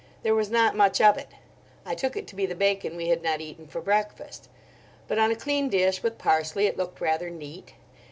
There 0.23 0.33
was 0.33 0.49
not 0.49 0.75
much 0.75 0.99
of 0.99 1.15
it. 1.19 1.27
I 1.85 1.93
took 1.93 2.17
it 2.17 2.25
to 2.25 2.35
be 2.35 2.47
the 2.47 2.55
bacon 2.55 2.95
we 2.95 3.09
had 3.09 3.21
not 3.21 3.39
eaten 3.39 3.67
for 3.67 3.81
breakfast. 3.81 4.49
But 5.07 5.19
on 5.19 5.29
a 5.29 5.35
clean 5.35 5.69
dish 5.69 6.01
with 6.01 6.17
parsley 6.17 6.65
it 6.65 6.75
looked 6.75 6.99
rather 6.99 7.29
neat. 7.29 7.75